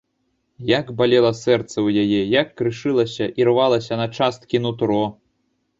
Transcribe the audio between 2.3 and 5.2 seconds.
як крышылася, ірвалася на часткі нутро!